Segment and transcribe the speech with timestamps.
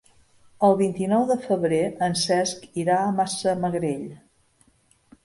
[0.67, 4.09] El vint-i-nou de febrer en Cesc irà a Massamagrell.